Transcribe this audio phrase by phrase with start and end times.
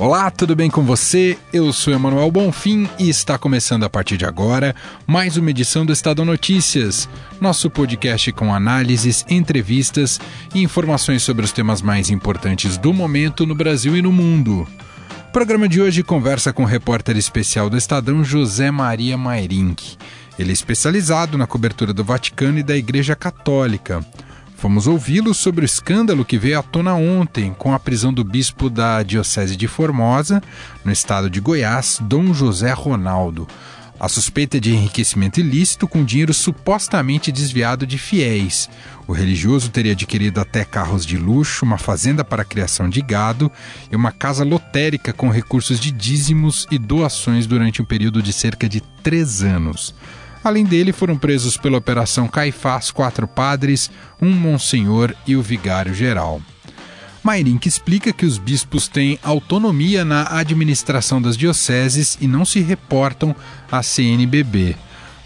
[0.00, 1.36] Olá, tudo bem com você?
[1.52, 4.74] Eu sou Emanuel Bonfim e está começando a partir de agora
[5.06, 7.06] mais uma edição do Estadão Notícias,
[7.38, 10.18] nosso podcast com análises, entrevistas
[10.54, 14.66] e informações sobre os temas mais importantes do momento no Brasil e no mundo.
[15.28, 19.98] O programa de hoje conversa com o repórter especial do Estadão José Maria Mairink.
[20.38, 24.02] Ele é especializado na cobertura do Vaticano e da Igreja Católica.
[24.62, 28.68] Vamos ouvi-lo sobre o escândalo que veio à tona ontem com a prisão do bispo
[28.68, 30.42] da Diocese de Formosa,
[30.84, 33.48] no estado de Goiás, Dom José Ronaldo.
[33.98, 38.68] A suspeita é de enriquecimento ilícito com dinheiro supostamente desviado de fiéis.
[39.06, 43.50] O religioso teria adquirido até carros de luxo, uma fazenda para criação de gado
[43.90, 48.68] e uma casa lotérica com recursos de dízimos e doações durante um período de cerca
[48.68, 49.94] de três anos.
[50.42, 56.40] Além dele, foram presos pela Operação Caifás quatro padres, um monsenhor e o vigário-geral.
[57.22, 63.36] Mairink explica que os bispos têm autonomia na administração das dioceses e não se reportam
[63.70, 64.74] à CNBB.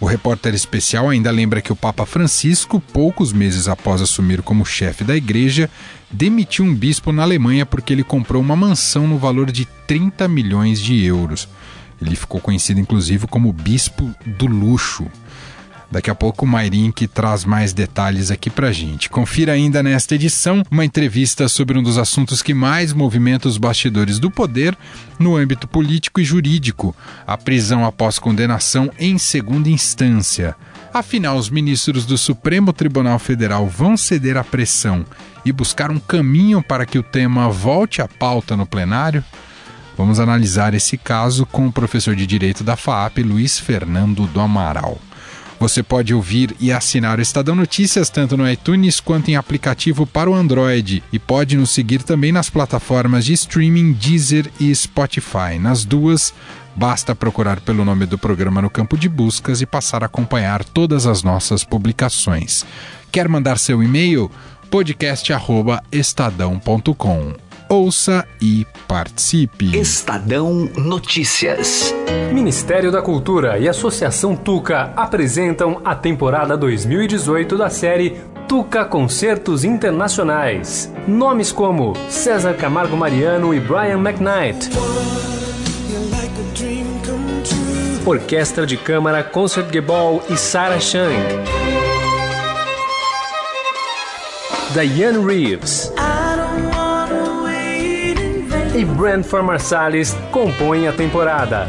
[0.01, 5.05] O repórter especial ainda lembra que o Papa Francisco, poucos meses após assumir como chefe
[5.05, 5.69] da igreja,
[6.11, 10.81] demitiu um bispo na Alemanha porque ele comprou uma mansão no valor de 30 milhões
[10.81, 11.47] de euros.
[12.01, 15.05] Ele ficou conhecido inclusive como Bispo do Luxo.
[15.89, 19.09] Daqui a pouco o Mairink traz mais detalhes aqui pra gente.
[19.09, 24.19] Confira ainda nesta edição uma entrevista sobre um dos assuntos que mais movimenta os bastidores
[24.19, 24.77] do poder
[25.19, 30.55] no âmbito político e jurídico: a prisão após condenação em segunda instância.
[30.93, 35.05] Afinal, os ministros do Supremo Tribunal Federal vão ceder à pressão
[35.45, 39.23] e buscar um caminho para que o tema volte à pauta no plenário?
[39.97, 44.99] Vamos analisar esse caso com o professor de Direito da FAAP, Luiz Fernando do Amaral.
[45.57, 50.29] Você pode ouvir e assinar o Estadão Notícias tanto no iTunes quanto em aplicativo para
[50.29, 55.57] o Android e pode nos seguir também nas plataformas de streaming Deezer e Spotify.
[55.57, 56.33] Nas duas,
[56.75, 61.07] basta procurar pelo nome do programa no campo de buscas e passar a acompanhar todas
[61.07, 62.65] as nossas publicações.
[63.11, 64.29] Quer mandar seu e-mail?
[64.69, 67.44] podcast@estadão.com.
[67.67, 69.75] Ouça e participe.
[69.77, 71.93] Estadão Notícias.
[72.31, 80.93] Ministério da Cultura e Associação Tuca apresentam a temporada 2018 da série Tuca Concertos Internacionais.
[81.07, 84.69] Nomes como César Camargo Mariano e Brian McKnight.
[88.05, 91.15] Orquestra de Câmara Concertgebouw e Sarah Chang.
[94.71, 95.91] Diane Reeves.
[98.95, 101.67] Brand for Marsalis compõem a temporada.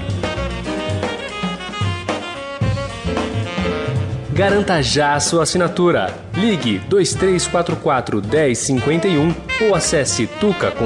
[4.32, 6.14] Garanta já sua assinatura.
[6.34, 10.76] Ligue 2344 1051 ou acesse tuca.org.br.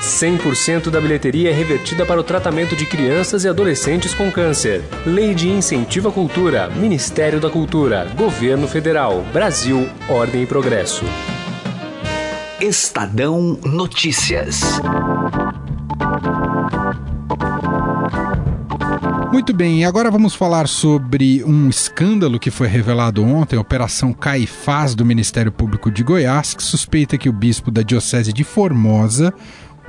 [0.00, 4.82] 100% da bilheteria é revertida para o tratamento de crianças e adolescentes com câncer.
[5.04, 11.04] Lei de Incentivo à Cultura, Ministério da Cultura, Governo Federal, Brasil, Ordem e Progresso.
[12.60, 14.60] Estadão Notícias.
[19.32, 24.96] Muito bem, agora vamos falar sobre um escândalo que foi revelado ontem, a Operação Caifás
[24.96, 29.32] do Ministério Público de Goiás, que suspeita que o bispo da Diocese de Formosa,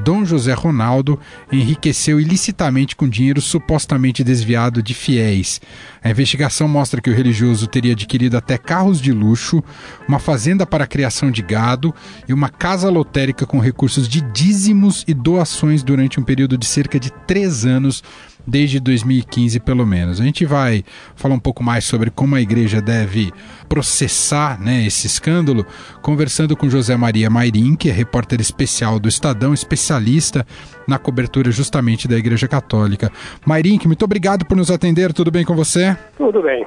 [0.04, 1.20] Dom José Ronaldo
[1.52, 5.60] enriqueceu ilicitamente com dinheiro supostamente desviado de fiéis.
[6.04, 9.64] A investigação mostra que o religioso teria adquirido até carros de luxo,
[10.08, 11.94] uma fazenda para criação de gado
[12.28, 17.00] e uma casa lotérica com recursos de dízimos e doações durante um período de cerca
[17.00, 18.04] de três anos
[18.50, 20.20] desde 2015 pelo menos.
[20.20, 20.84] A gente vai
[21.16, 23.32] falar um pouco mais sobre como a igreja deve
[23.68, 25.66] processar né, esse escândalo,
[26.02, 30.46] conversando com José Maria Mairim, que é repórter especial do Estadão, especialista
[30.88, 33.12] na cobertura justamente da Igreja Católica.
[33.46, 35.96] Mairim, muito obrigado por nos atender, tudo bem com você?
[36.18, 36.66] Tudo bem.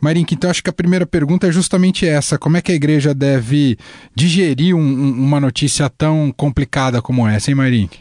[0.00, 3.14] Marink, então acho que a primeira pergunta é justamente essa: como é que a igreja
[3.14, 3.78] deve
[4.14, 7.98] digerir um, uma notícia tão complicada como essa, hein, Marink?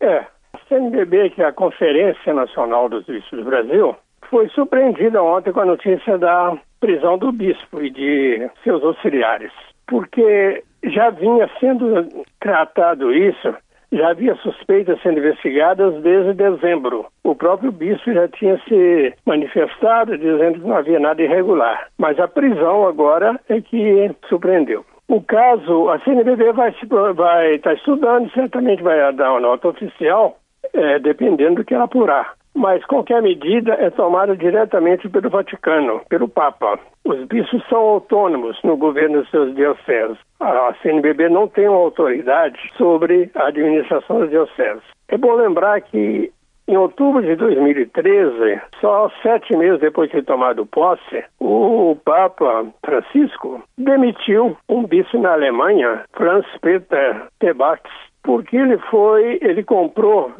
[0.00, 0.24] É,
[0.70, 3.96] CNBB, que é a Conferência Nacional dos Bispos do Brasil,
[4.30, 9.52] foi surpreendida ontem com a notícia da prisão do bispo e de seus auxiliares,
[9.88, 12.08] porque já vinha sendo
[12.38, 13.52] tratado isso,
[13.92, 17.06] já havia suspeitas sendo investigadas desde dezembro.
[17.24, 22.28] O próprio bispo já tinha se manifestado dizendo que não havia nada irregular, mas a
[22.28, 24.84] prisão agora é que surpreendeu.
[25.08, 30.36] O caso, a CNBB vai estar vai tá estudando, certamente vai dar uma nota oficial,
[30.72, 32.34] é, dependendo do que ela apurar.
[32.54, 36.78] Mas qualquer medida é tomada diretamente pelo Vaticano, pelo Papa.
[37.04, 40.18] Os bispos são autônomos no governo dos seus dioceses.
[40.40, 44.82] A CNBB não tem uma autoridade sobre a administração das dioceses.
[45.08, 46.32] É bom lembrar que
[46.70, 53.60] em outubro de 2013, só sete meses depois de ter tomado posse, o Papa Francisco
[53.76, 57.82] demitiu um bispo na Alemanha, Franz Peter Tebax,
[58.22, 60.32] porque ele foi, ele comprou,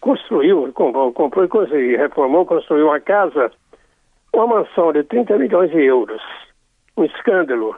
[0.00, 1.12] construiu, comprou,
[1.72, 3.50] e reformou, construiu uma casa,
[4.32, 6.22] uma mansão de 30 milhões de euros.
[6.96, 7.76] Um escândalo.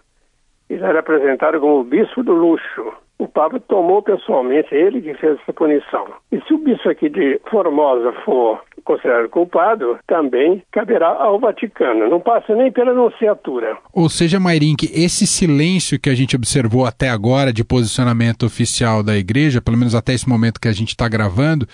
[0.69, 5.39] Ele era apresentado como o bispo do luxo o Papa tomou pessoalmente, ele que fez
[5.41, 6.07] essa punição.
[6.31, 12.09] E se o bispo aqui de Formosa for considerado culpado, também caberá ao Vaticano.
[12.09, 13.77] Não passa nem pela anunciatura.
[13.93, 19.17] Ou seja, Mairink, esse silêncio que a gente observou até agora de posicionamento oficial da
[19.17, 21.67] igreja, pelo menos até esse momento que a gente está gravando,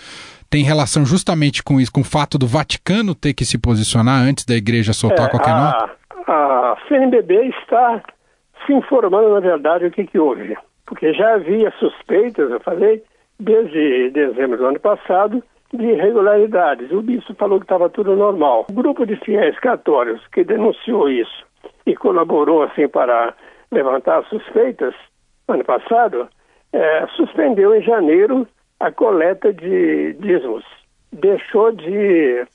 [0.49, 4.45] tem relação justamente com isso, com o fato do Vaticano ter que se posicionar antes
[4.45, 5.91] da igreja soltar é, qualquer a, nota?
[6.27, 8.03] A CNBB está
[8.65, 13.03] se informando, na verdade, o que, que houve porque já havia suspeitas, eu falei,
[13.39, 16.91] desde dezembro do ano passado, de irregularidades.
[16.91, 18.65] O bispo falou que estava tudo normal.
[18.69, 21.45] O grupo de fiéis católicos que denunciou isso
[21.85, 23.33] e colaborou assim para
[23.71, 24.93] levantar suspeitas
[25.47, 26.27] ano passado,
[26.73, 28.47] é, suspendeu em janeiro
[28.79, 30.65] a coleta de dízimos.
[31.11, 32.45] Deixou de,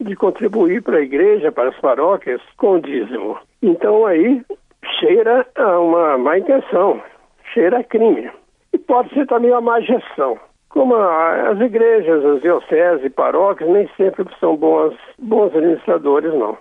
[0.00, 3.38] de contribuir para a igreja, para as paróquias, com dízimo.
[3.62, 4.42] Então aí
[4.98, 7.00] cheira a uma má intenção
[7.52, 8.30] cheira a crime.
[8.72, 10.38] E pode ser também uma má gestão.
[10.70, 16.56] Como as igrejas, as dioceses paróquias nem sempre são bons, bons administradores, não.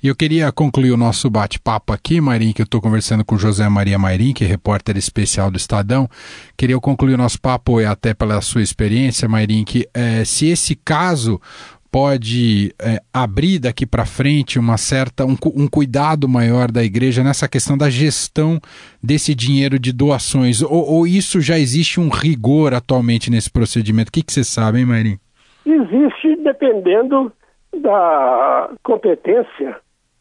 [0.00, 3.68] E eu queria concluir o nosso bate-papo aqui, Mairim, que eu estou conversando com José
[3.68, 6.08] Maria Mairim, que é repórter especial do Estadão.
[6.56, 11.40] Queria concluir o nosso papo, até pela sua experiência, Mairim, que é, se esse caso
[11.90, 17.48] pode é, abrir daqui para frente uma certa um, um, cuidado maior da igreja nessa
[17.48, 18.60] questão da gestão
[19.02, 24.08] desse dinheiro de doações ou, ou isso já existe um rigor atualmente nesse procedimento?
[24.08, 25.18] O que, você sabe, hein, Marim?
[25.64, 27.32] Existe dependendo
[27.74, 29.76] da competência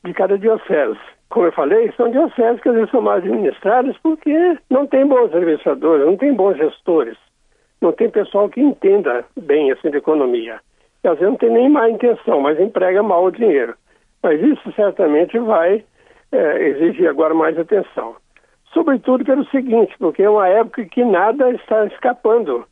[0.06, 1.00] de cada diocese.
[1.30, 5.34] Como eu falei, são dioceses que às vezes são mais administradas porque não tem bons
[5.34, 7.18] administradores, não tem bons gestores,
[7.82, 10.62] não tem pessoal que entenda bem assim de economia
[11.08, 13.76] que às vezes não tem nem má intenção, mas emprega mal o dinheiro.
[14.22, 15.84] Mas isso certamente vai
[16.34, 18.16] é, exigir agora mais atenção.
[18.74, 22.66] Sobretudo pelo seguinte, porque é uma época que nada está escapando.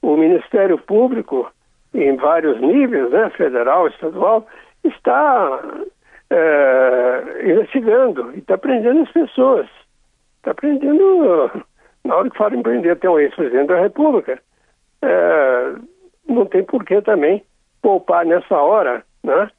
[0.00, 1.52] O Ministério Público,
[1.92, 4.46] em vários níveis, né, federal, estadual,
[4.82, 5.60] está
[6.30, 9.66] é, investigando e está prendendo as pessoas.
[10.38, 11.50] Está prendendo,
[12.04, 14.40] na hora que fala em prender, tem um ex-presidente da República.
[15.02, 15.74] É,
[16.26, 17.44] não tem porquê também
[17.82, 19.50] poupar nessa hora, né?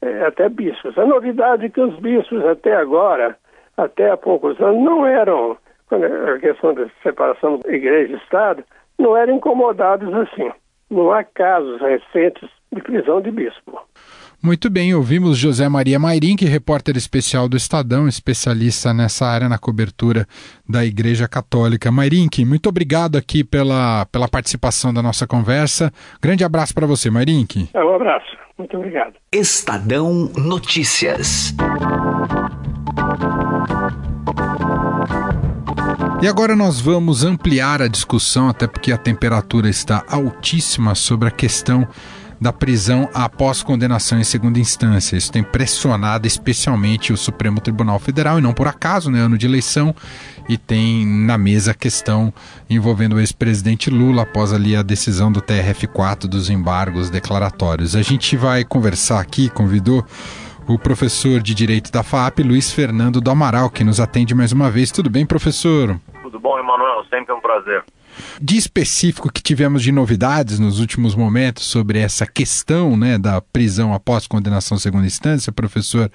[0.00, 0.96] É, até bispos.
[0.96, 3.36] A novidade é que os bispos até agora,
[3.76, 5.56] até há poucos anos, não eram,
[5.90, 8.64] a questão da separação igreja e Estado,
[8.98, 10.50] não eram incomodados assim.
[10.90, 13.80] Não há casos recentes de prisão de bispo.
[14.40, 20.28] Muito bem, ouvimos José Maria Mairink, repórter especial do Estadão, especialista nessa área na cobertura
[20.66, 21.90] da Igreja Católica.
[21.90, 25.92] Mairink, muito obrigado aqui pela, pela participação da nossa conversa.
[26.22, 27.68] Grande abraço para você, Mairink.
[27.74, 29.14] É, um abraço, muito obrigado.
[29.32, 31.52] Estadão Notícias.
[36.22, 41.32] E agora nós vamos ampliar a discussão, até porque a temperatura está altíssima sobre a
[41.32, 41.88] questão
[42.40, 45.16] da prisão após condenação em segunda instância.
[45.16, 49.20] Isso tem pressionado especialmente o Supremo Tribunal Federal, e não por acaso, né?
[49.20, 49.94] Ano de eleição,
[50.48, 52.32] e tem na mesa a questão
[52.70, 57.96] envolvendo o ex-presidente Lula após ali a decisão do TRF4 dos embargos declaratórios.
[57.96, 60.04] A gente vai conversar aqui, convidou
[60.66, 64.70] o professor de Direito da FAP, Luiz Fernando do Amaral, que nos atende mais uma
[64.70, 64.92] vez.
[64.92, 65.98] Tudo bem, professor?
[66.22, 67.04] Tudo bom, Emanuel?
[67.08, 67.82] Sempre um prazer.
[68.40, 73.92] De específico que tivemos de novidades nos últimos momentos sobre essa questão né, da prisão
[73.92, 76.10] após condenação segunda instância, professor,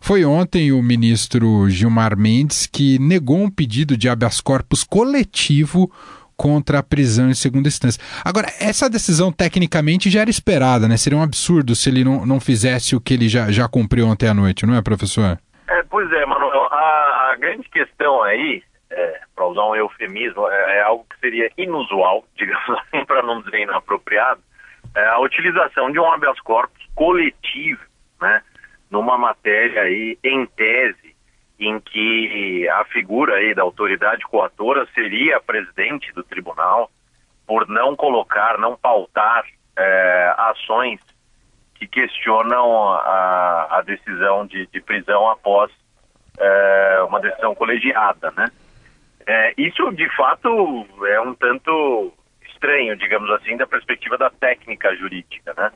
[0.00, 5.90] foi ontem o ministro Gilmar Mendes que negou um pedido de habeas corpus coletivo
[6.36, 8.02] contra a prisão em segunda instância.
[8.24, 10.96] Agora, essa decisão tecnicamente já era esperada, né?
[10.96, 14.26] Seria um absurdo se ele não, não fizesse o que ele já, já cumpriu ontem
[14.26, 15.38] à noite, não é, professor?
[15.68, 16.66] É, pois é, Manuel.
[16.72, 22.24] A, a grande questão aí é, para usar um eufemismo, é, é, algo seria inusual,
[22.36, 24.40] digamos assim, para não dizer inapropriado,
[24.94, 27.80] é a utilização de um habeas corpus coletivo,
[28.20, 28.42] né,
[28.90, 31.14] numa matéria aí, em tese,
[31.58, 36.90] em que a figura aí da autoridade coatora seria a presidente do tribunal,
[37.46, 39.44] por não colocar, não pautar
[39.76, 41.00] é, ações
[41.74, 45.70] que questionam a, a decisão de, de, prisão após
[46.38, 48.46] é, uma decisão colegiada, né?
[49.30, 50.48] É, isso, de fato,
[51.06, 52.12] é um tanto
[52.50, 55.70] estranho, digamos assim, da perspectiva da técnica jurídica, né?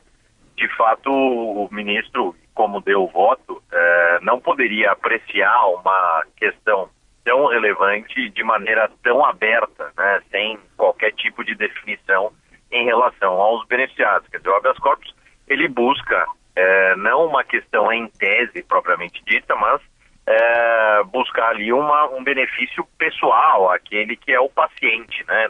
[0.57, 6.89] De fato, o ministro, como deu o voto, é, não poderia apreciar uma questão
[7.23, 10.21] tão relevante de maneira tão aberta, né?
[10.29, 12.33] Sem qualquer tipo de definição
[12.69, 14.27] em relação aos beneficiados.
[14.27, 15.15] Quer dizer, o habeas corpus,
[15.47, 16.25] ele busca
[16.57, 19.81] é, não uma questão em tese propriamente dita, mas
[20.27, 25.49] é, buscar ali uma, um benefício pessoal, aquele que é o paciente, né?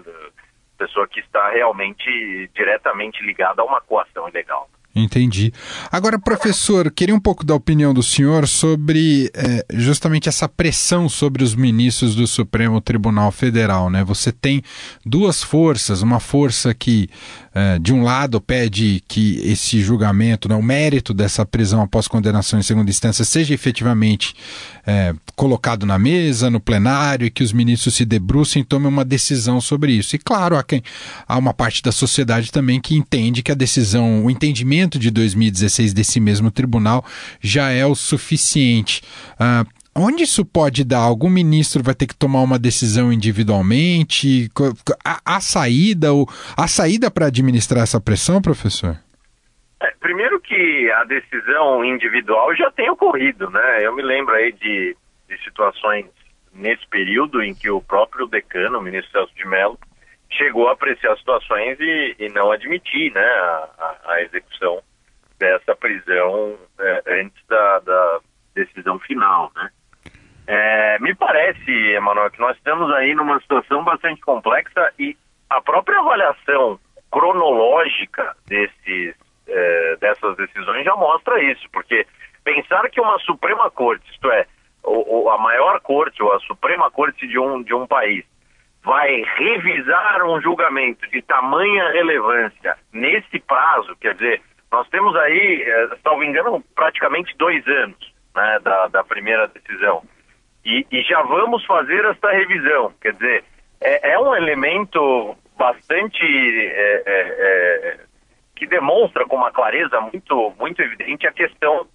[0.78, 4.70] Pessoa que está realmente diretamente ligada a uma coação ilegal.
[4.96, 5.52] Entendi.
[5.92, 11.44] Agora, professor, queria um pouco da opinião do senhor sobre é, justamente essa pressão sobre
[11.44, 13.90] os ministros do Supremo Tribunal Federal.
[13.90, 14.06] Né?
[14.06, 14.64] Você tem
[15.06, 17.10] duas forças, uma força que,
[17.56, 22.60] é, de um lado, pede que esse julgamento, né, o mérito dessa prisão após condenação
[22.60, 24.36] em segunda instância, seja efetivamente
[24.86, 29.06] é, colocado na mesa, no plenário, e que os ministros se debrucem e tomem uma
[29.06, 30.18] decisão sobre isso.
[30.18, 30.84] E, claro, há, quem,
[31.26, 35.94] há uma parte da sociedade também que entende que a decisão, o entendimento de 2016
[35.94, 37.06] desse mesmo tribunal
[37.40, 39.02] já é o suficiente.
[39.40, 39.66] Uh,
[39.96, 41.00] onde isso pode dar?
[41.00, 44.50] Algum ministro vai ter que tomar uma decisão individualmente?
[45.04, 48.98] A, a saída, ou a saída para administrar essa pressão, professor?
[49.82, 53.86] É, primeiro que a decisão individual já tem ocorrido, né?
[53.86, 54.96] Eu me lembro aí de,
[55.30, 56.06] de situações
[56.54, 59.78] nesse período em que o próprio decano, o ministro Celso de Mello,
[60.32, 64.82] chegou a apreciar situações e, e não admitir né, a, a, execução
[65.38, 68.20] dessa prisão é, antes da, da,
[68.56, 69.52] decisão final.
[69.56, 69.70] Né?
[70.48, 75.18] É, me parece, Emanuel, que nós estamos aí numa situação bastante complexa e
[75.50, 76.80] a própria avaliação
[77.12, 79.16] cronológica desses,
[79.48, 82.06] é, dessas decisões já mostra isso, porque
[82.44, 84.46] pensar que uma Suprema Corte, isto é,
[84.84, 88.24] o, a maior corte ou a Suprema Corte de um, de um país,
[88.84, 95.90] vai revisar um julgamento de tamanha relevância nesse prazo, quer dizer, nós temos aí, eh,
[96.04, 100.04] salvo engano, praticamente dois anos né, da, da primeira decisão.
[100.66, 103.44] E, e, já vamos fazer esta revisão, quer dizer,
[103.80, 108.00] é, é um elemento bastante é, é,
[108.56, 111.88] que demonstra com uma clareza muito, muito evidente a questão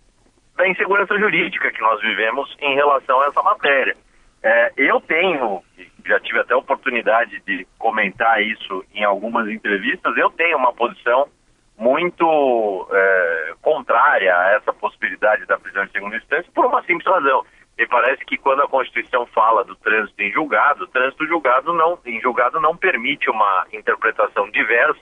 [0.56, 3.96] da insegurança jurídica que nós vivemos em relação a essa matéria.
[4.42, 5.62] É, eu tenho,
[6.06, 11.28] já tive até a oportunidade de comentar isso em algumas entrevistas, eu tenho uma posição
[11.76, 17.44] muito é, contrária a essa possibilidade da prisão em segunda instância por uma simples razão.
[17.80, 21.98] Me parece que quando a Constituição fala do trânsito em julgado, o trânsito julgado não,
[22.04, 25.00] em julgado não permite uma interpretação diversa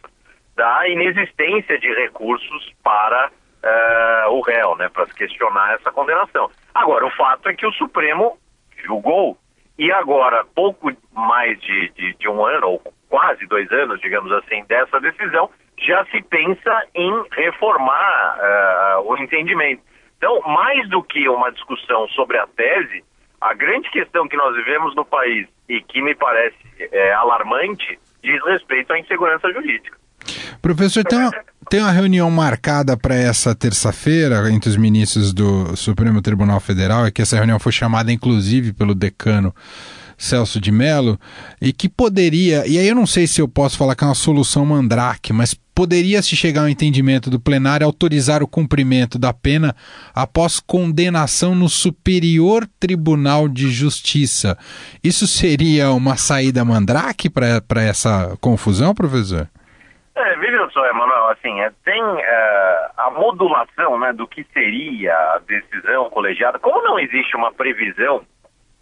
[0.54, 6.48] da inexistência de recursos para uh, o réu, né, para questionar essa condenação.
[6.72, 8.38] Agora, o fato é que o Supremo
[8.86, 9.36] julgou.
[9.76, 14.62] E agora, pouco mais de, de, de, um ano, ou quase dois anos, digamos assim,
[14.68, 19.82] dessa decisão, já se pensa em reformar uh, o entendimento.
[20.18, 23.02] Então, mais do que uma discussão sobre a tese,
[23.40, 28.44] a grande questão que nós vivemos no país e que me parece é, alarmante diz
[28.44, 29.96] respeito à insegurança jurídica.
[30.60, 31.30] Professor, tem uma,
[31.70, 37.12] tem uma reunião marcada para essa terça-feira entre os ministros do Supremo Tribunal Federal, e
[37.12, 39.54] que essa reunião foi chamada inclusive pelo decano
[40.16, 41.18] Celso de Mello,
[41.62, 44.14] e que poderia, e aí eu não sei se eu posso falar que é uma
[44.14, 49.76] solução mandrake, mas poderia se chegar ao entendimento do plenário autorizar o cumprimento da pena
[50.12, 54.58] após condenação no Superior Tribunal de Justiça.
[55.04, 59.46] Isso seria uma saída mandrake para essa confusão, professor?
[60.16, 65.40] É, veja só, Emanuel, assim, é, tem é, a modulação né, do que seria a
[65.46, 66.58] decisão colegiada.
[66.58, 68.22] Como não existe uma previsão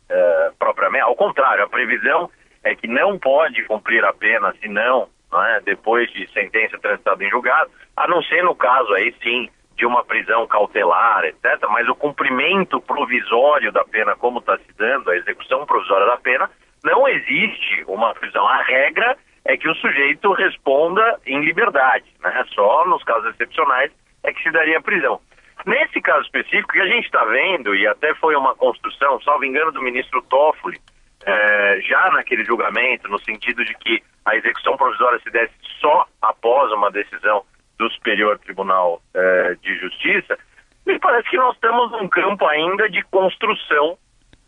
[0.09, 2.31] é, propriamente, ao contrário, a previsão
[2.65, 5.09] é que não pode cumprir a pena se não,
[5.43, 9.85] é, depois de sentença transitada em julgado, a não ser no caso aí sim de
[9.85, 11.45] uma prisão cautelar, etc.
[11.69, 16.51] Mas o cumprimento provisório da pena, como está se dando, a execução provisória da pena,
[16.83, 18.47] não existe uma prisão.
[18.47, 22.45] A regra é que o sujeito responda em liberdade, né?
[22.55, 23.93] Só nos casos excepcionais
[24.25, 25.21] é que se daria prisão.
[25.65, 29.73] Nesse caso específico, que a gente está vendo, e até foi uma construção, salvo engano,
[29.73, 30.79] do ministro Toffoli,
[31.27, 36.71] é, já naquele julgamento, no sentido de que a execução provisória se desse só após
[36.73, 37.43] uma decisão
[37.77, 40.39] do Superior Tribunal é, de Justiça,
[40.87, 43.99] me parece que nós estamos num campo ainda de construção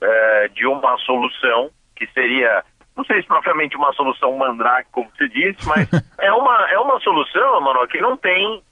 [0.01, 2.65] é, de uma solução que seria,
[2.97, 5.89] não sei se propriamente uma solução mandrake, como você disse, mas
[6.21, 8.63] é uma, é uma solução, mano, que não tem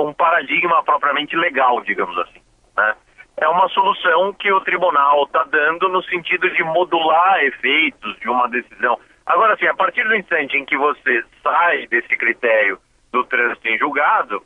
[0.00, 2.40] um paradigma propriamente legal, digamos assim.
[2.74, 2.94] Né?
[3.42, 8.48] É uma solução que o tribunal está dando no sentido de modular efeitos de uma
[8.48, 8.96] decisão.
[9.26, 12.78] Agora, assim, a partir do instante em que você sai desse critério
[13.10, 14.40] do trânsito em julgado,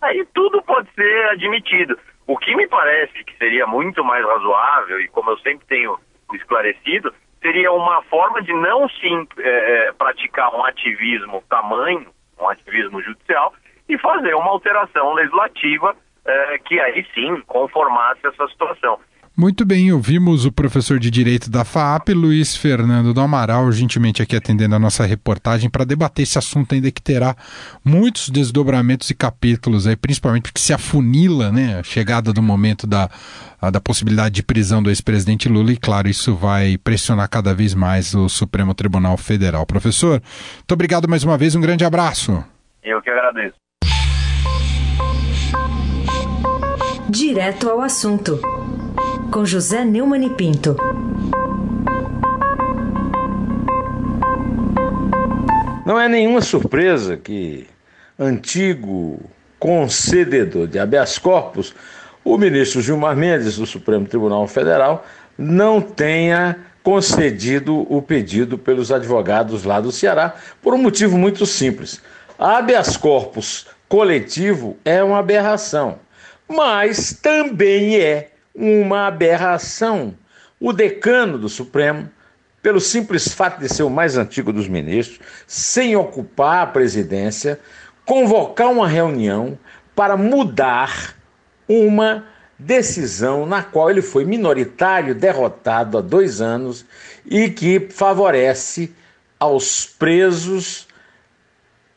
[0.00, 1.98] aí tudo pode ser admitido.
[2.24, 5.98] O que me parece que seria muito mais razoável, e como eu sempre tenho
[6.32, 7.12] esclarecido,
[7.42, 12.06] seria uma forma de não sim é, praticar um ativismo tamanho,
[12.40, 13.52] um ativismo judicial,
[13.88, 18.98] e fazer uma alteração legislativa é, que aí sim conformasse essa situação.
[19.38, 24.34] Muito bem, ouvimos o professor de Direito da FAP, Luiz Fernando do Amaral, gentilmente aqui
[24.34, 27.36] atendendo a nossa reportagem para debater esse assunto ainda que terá
[27.84, 33.10] muitos desdobramentos e capítulos aí, principalmente porque se afunila, né, a chegada do momento da,
[33.70, 38.14] da possibilidade de prisão do ex-presidente Lula e, claro, isso vai pressionar cada vez mais
[38.14, 39.66] o Supremo Tribunal Federal.
[39.66, 42.42] Professor, muito obrigado mais uma vez, um grande abraço.
[42.82, 43.65] Eu que agradeço.
[47.18, 48.38] Direto ao assunto
[49.32, 50.76] com José Neumann e Pinto.
[55.86, 57.66] Não é nenhuma surpresa que
[58.18, 59.18] antigo
[59.58, 61.74] concededor de habeas corpus,
[62.22, 65.06] o ministro Gilmar Mendes do Supremo Tribunal Federal,
[65.38, 71.98] não tenha concedido o pedido pelos advogados lá do Ceará por um motivo muito simples.
[72.38, 75.98] Habeas corpus coletivo é uma aberração,
[76.48, 80.14] mas também é uma aberração.
[80.60, 82.08] O decano do Supremo,
[82.62, 87.60] pelo simples fato de ser o mais antigo dos ministros, sem ocupar a presidência,
[88.04, 89.58] convocar uma reunião
[89.94, 91.14] para mudar
[91.68, 92.24] uma
[92.58, 96.86] decisão na qual ele foi minoritário, derrotado há dois anos
[97.24, 98.94] e que favorece
[99.38, 100.86] aos presos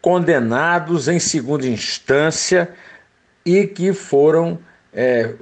[0.02, 2.74] condenados em segunda instância
[3.58, 4.60] e que foram
[4.94, 5.34] é,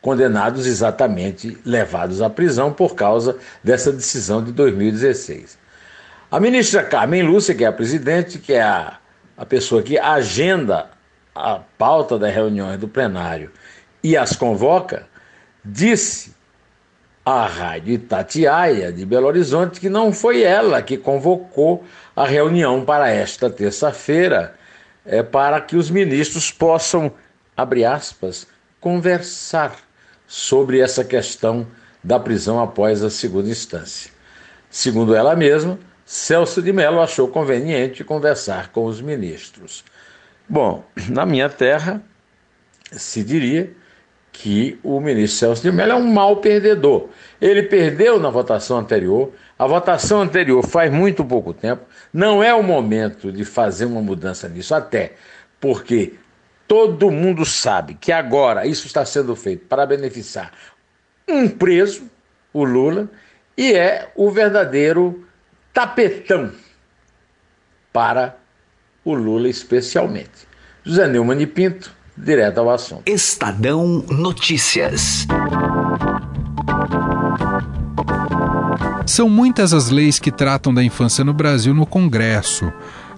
[0.00, 5.56] condenados exatamente levados à prisão por causa dessa decisão de 2016.
[6.30, 8.98] A ministra Carmen Lúcia, que é a presidente, que é a,
[9.36, 10.90] a pessoa que agenda
[11.32, 13.52] a pauta das reuniões do plenário
[14.02, 15.06] e as convoca,
[15.64, 16.34] disse
[17.24, 23.10] à Rádio Itatiaia de Belo Horizonte que não foi ela que convocou a reunião para
[23.10, 24.54] esta terça-feira,
[25.06, 27.12] é, para que os ministros possam,
[27.56, 28.46] abre aspas,
[28.80, 29.76] conversar
[30.26, 31.66] sobre essa questão
[32.02, 34.10] da prisão após a segunda instância.
[34.68, 39.84] Segundo ela mesma, Celso de Mello achou conveniente conversar com os ministros.
[40.48, 42.02] Bom, na minha terra
[42.92, 43.72] se diria
[44.30, 47.08] que o ministro Celso de Mello é um mau perdedor.
[47.40, 52.62] Ele perdeu na votação anterior, a votação anterior faz muito pouco tempo, não é o
[52.62, 55.14] momento de fazer uma mudança nisso, até
[55.60, 56.14] porque
[56.66, 60.52] Todo mundo sabe que agora isso está sendo feito para beneficiar
[61.28, 62.10] um preso,
[62.52, 63.08] o Lula,
[63.56, 65.24] e é o verdadeiro
[65.72, 66.52] tapetão
[67.92, 68.36] para
[69.04, 70.48] o Lula especialmente.
[70.84, 73.02] José Neumann e Pinto, direto ao assunto.
[73.06, 75.26] Estadão Notícias.
[79.06, 82.72] São muitas as leis que tratam da infância no Brasil no Congresso.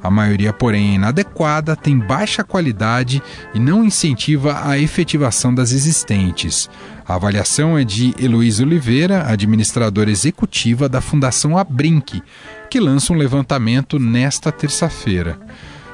[0.07, 3.21] A maioria, porém, é inadequada, tem baixa qualidade
[3.53, 6.71] e não incentiva a efetivação das existentes.
[7.05, 12.23] A avaliação é de Heloísa Oliveira, administradora executiva da Fundação Abrinq,
[12.71, 15.40] que lança um levantamento nesta terça-feira.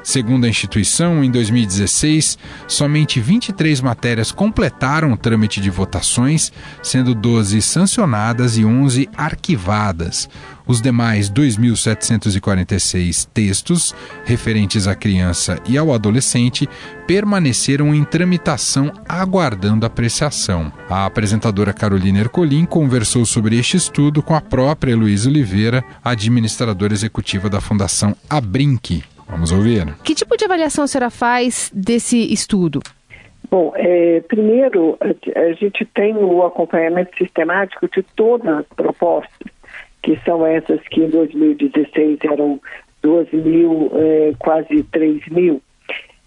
[0.02, 2.36] Segundo a instituição, em 2016,
[2.66, 10.28] somente 23 matérias completaram o trâmite de votações, sendo 12 sancionadas e 11 arquivadas.
[10.66, 16.68] Os demais 2.746 textos referentes à criança e ao adolescente
[17.06, 20.72] permaneceram em tramitação aguardando apreciação.
[20.88, 27.50] A apresentadora Carolina Ercolim conversou sobre este estudo com a própria Luísa Oliveira, administradora executiva
[27.50, 29.02] da Fundação Abrinq.
[29.32, 29.86] Vamos ouvir.
[30.04, 32.82] Que tipo de avaliação a senhora faz desse estudo?
[33.50, 39.50] Bom, é, primeiro, a gente tem o acompanhamento sistemático de todas as propostas,
[40.02, 42.60] que são essas que em 2016 eram
[43.02, 45.62] 12 mil, é, quase 3 mil.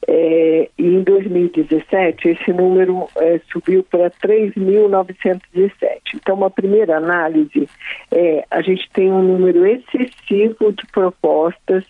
[0.07, 5.79] É, e em 2017 esse número é, subiu para 3.917.
[6.15, 7.69] Então, uma primeira análise
[8.11, 11.83] é a gente tem um número excessivo de propostas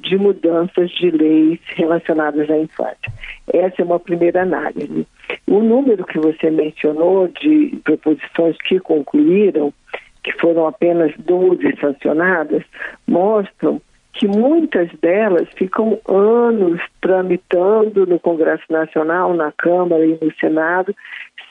[0.00, 3.12] de mudanças de leis relacionadas à infância.
[3.52, 5.06] Essa é uma primeira análise.
[5.46, 9.72] O número que você mencionou de proposições que concluíram,
[10.22, 12.62] que foram apenas 12 sancionadas,
[13.06, 13.80] mostram
[14.12, 20.94] que muitas delas ficam anos tramitando no Congresso Nacional, na Câmara e no Senado,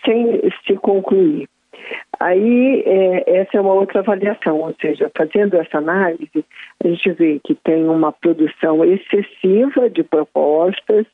[0.04, 1.48] sem se concluir.
[2.20, 6.46] Aí, é, essa é uma outra avaliação, ou seja, fazendo essa análise,
[6.84, 11.06] a gente vê que tem uma produção excessiva de propostas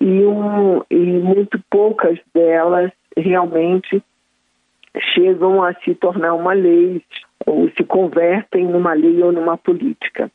[0.00, 4.02] e, um, e muito poucas delas realmente
[5.14, 7.02] chegam a se tornar uma lei
[7.46, 10.30] ou se convertem numa lei ou numa política.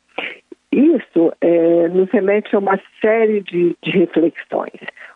[0.75, 4.73] Isso é, nos remete a uma série de, de reflexões.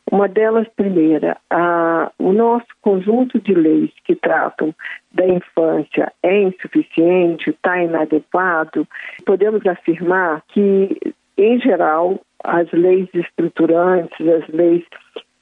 [0.09, 4.73] Uma delas, primeira, a, o nosso conjunto de leis que tratam
[5.11, 8.87] da infância é insuficiente, está inadequado.
[9.25, 10.97] Podemos afirmar que,
[11.37, 14.85] em geral, as leis estruturantes, as leis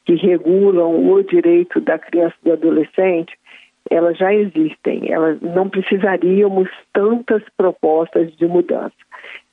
[0.03, 3.37] que regulam o direito da criança e do adolescente,
[3.89, 8.95] elas já existem, elas não precisaríamos tantas propostas de mudança.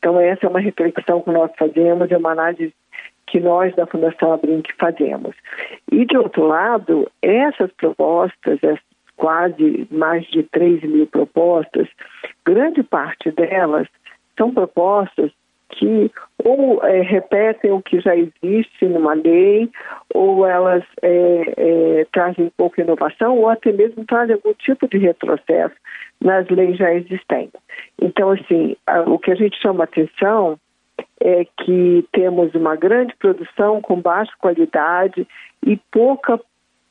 [0.05, 2.75] Então, essa é uma reflexão que nós fazemos, é uma análise
[3.27, 5.35] que nós da Fundação Abrinq fazemos.
[5.91, 8.85] E, de outro lado, essas propostas, essas
[9.17, 11.89] quase mais de 3 mil propostas,
[12.45, 13.89] grande parte delas
[14.37, 15.33] são propostas
[15.79, 16.11] que
[16.45, 19.71] ou é, repetem o que já existe numa lei,
[20.13, 25.75] ou elas é, é, trazem pouca inovação, ou até mesmo trazem algum tipo de retrocesso
[26.21, 27.61] nas leis já existentes.
[28.01, 30.59] Então, assim, a, o que a gente chama atenção
[31.21, 35.27] é que temos uma grande produção com baixa qualidade
[35.67, 36.39] e pouca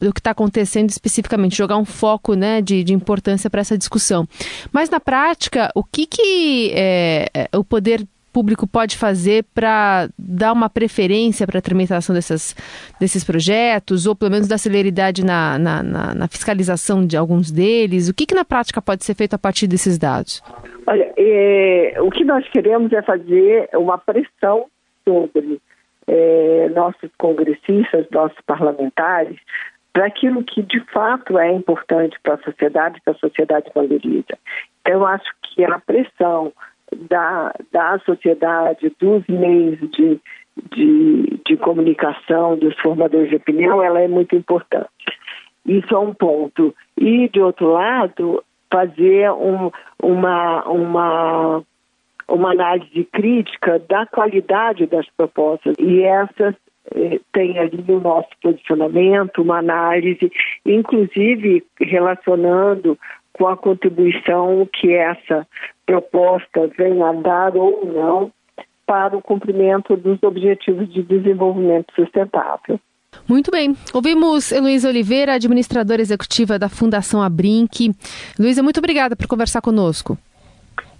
[0.00, 4.26] o que está acontecendo especificamente, jogar um foco né, de, de importância para essa discussão.
[4.72, 10.68] Mas na prática, o que, que é, o poder público pode fazer para dar uma
[10.68, 12.54] preferência para a tramitação dessas,
[12.98, 18.08] desses projetos, ou pelo menos dar celeridade na, na, na, na fiscalização de alguns deles?
[18.08, 20.42] O que, que na prática pode ser feito a partir desses dados?
[20.86, 24.66] Olha, é, o que nós queremos é fazer uma pressão
[25.04, 25.60] sobre
[26.08, 29.38] é, nossos congressistas, nossos parlamentares,
[29.92, 34.36] para aquilo que de fato é importante para a sociedade, que a sociedade valoriza.
[34.80, 36.52] Então, eu acho que a pressão
[37.08, 40.20] da, da sociedade, dos meios de,
[40.72, 44.88] de, de comunicação, dos formadores de opinião, ela é muito importante.
[45.66, 46.74] Isso é um ponto.
[46.96, 49.70] E, de outro lado, fazer um,
[50.02, 51.62] uma, uma,
[52.28, 55.74] uma análise crítica da qualidade das propostas.
[55.78, 56.54] E essas
[56.94, 60.30] eh, tem ali o nosso posicionamento, uma análise,
[60.66, 62.98] inclusive relacionando
[63.32, 65.46] com a contribuição que essa
[65.86, 68.32] proposta venha a dar ou não
[68.86, 72.78] para o cumprimento dos Objetivos de Desenvolvimento Sustentável.
[73.28, 73.74] Muito bem.
[73.92, 77.92] Ouvimos Heloísa Oliveira, administradora executiva da Fundação Abrinq.
[78.38, 80.18] Luísa, muito obrigada por conversar conosco.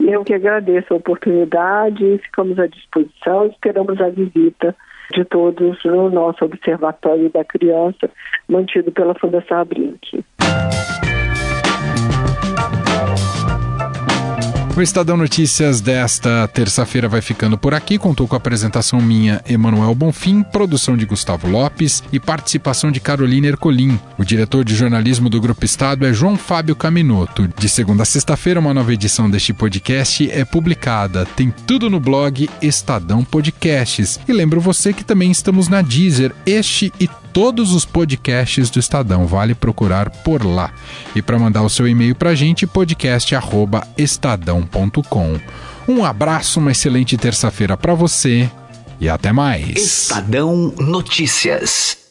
[0.01, 4.75] Eu que agradeço a oportunidade, ficamos à disposição, esperamos a visita
[5.13, 8.11] de todos no nosso Observatório da Criança,
[8.49, 10.25] mantido pela Fundação Abrinq.
[14.77, 17.97] O Estadão Notícias desta terça-feira vai ficando por aqui.
[17.97, 23.47] Contou com a apresentação minha, Emanuel Bonfim, produção de Gustavo Lopes e participação de Carolina
[23.47, 24.01] Ercolim.
[24.19, 27.49] O diretor de jornalismo do Grupo Estado é João Fábio Caminoto.
[27.57, 31.25] De segunda a sexta-feira, uma nova edição deste podcast é publicada.
[31.25, 34.19] Tem tudo no blog Estadão Podcasts.
[34.27, 36.35] E lembro você que também estamos na Deezer.
[36.45, 39.27] Este e todos os podcasts do Estadão.
[39.27, 40.73] Vale procurar por lá.
[41.15, 45.39] E para mandar o seu e-mail para a gente, podcast@estadão.com.
[45.87, 48.51] Um abraço, uma excelente terça-feira para você
[48.99, 49.77] e até mais.
[49.77, 52.04] Estadão Notícias.